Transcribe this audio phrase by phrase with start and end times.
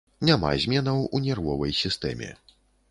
[0.29, 2.29] Няма зменаў у нервовай сістэме.